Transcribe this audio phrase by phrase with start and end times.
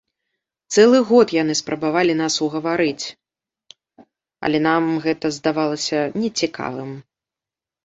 [0.75, 3.05] Цэлы год яны спрабавалі нас угаварыць,
[4.49, 6.91] але нам гэта здавалася нецікавым.